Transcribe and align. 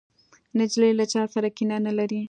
نجلۍ 0.57 0.91
له 0.99 1.05
چا 1.13 1.21
سره 1.33 1.47
کینه 1.57 1.77
نه 1.85 1.91
لري. 1.97 2.19